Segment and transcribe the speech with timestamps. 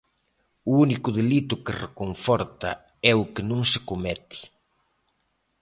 [0.69, 2.71] O único delito que reconforta
[3.11, 4.39] é o que non se comete.